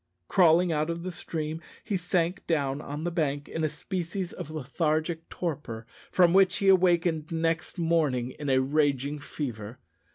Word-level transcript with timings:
Crawling 0.27 0.71
out 0.71 0.89
of 0.89 1.03
the 1.03 1.11
stream, 1.11 1.61
he 1.83 1.95
sank 1.95 2.47
down 2.47 2.81
on 2.81 3.03
the 3.03 3.11
bank 3.11 3.47
in 3.47 3.63
a 3.63 3.69
species 3.69 4.33
of 4.33 4.49
lethargic 4.49 5.29
torpor, 5.29 5.85
from 6.09 6.33
which, 6.33 6.57
he 6.57 6.69
awakened 6.69 7.31
next 7.31 7.77
morning 7.77 8.31
in 8.39 8.49
a 8.49 8.57
raging 8.61 9.19
fever. 9.19 9.77